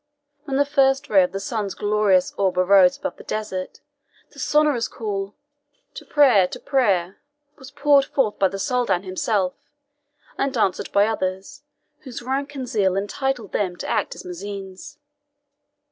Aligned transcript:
When 0.45 0.57
the 0.57 0.65
first 0.65 1.09
ray 1.11 1.21
of 1.21 1.31
the 1.31 1.39
sun's 1.39 1.75
glorious 1.75 2.33
orb 2.35 2.57
arose 2.57 2.97
above 2.97 3.17
the 3.17 3.23
desert, 3.23 3.81
the 4.31 4.39
sonorous 4.39 4.87
call, 4.87 5.35
"To 5.93 6.05
prayer 6.07 6.47
to 6.47 6.59
prayer!" 6.59 7.19
was 7.59 7.69
poured 7.69 8.05
forth 8.05 8.39
by 8.39 8.47
the 8.47 8.57
Soldan 8.57 9.03
himself, 9.03 9.53
and 10.39 10.57
answered 10.57 10.91
by 10.91 11.05
others, 11.05 11.61
whose 11.99 12.23
rank 12.23 12.55
and 12.55 12.67
zeal 12.67 12.97
entitled 12.97 13.51
them 13.51 13.75
to 13.75 13.87
act 13.87 14.15
as 14.15 14.25
muezzins. 14.25 14.97